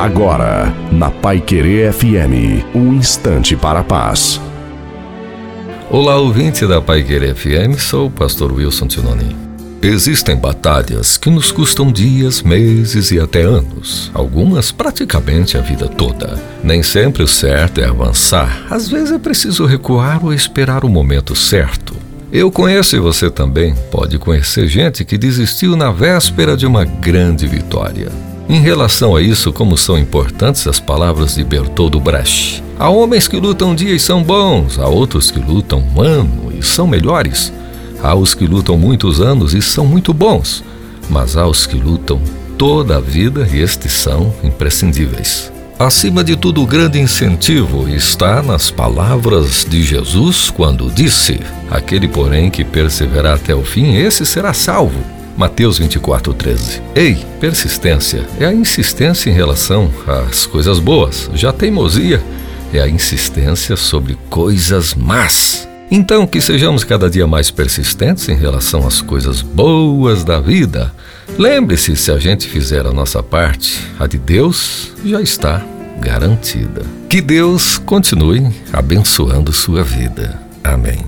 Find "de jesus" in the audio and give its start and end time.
49.64-50.50